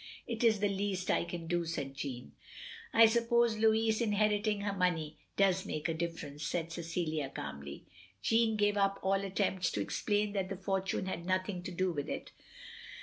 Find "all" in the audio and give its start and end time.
9.03-9.21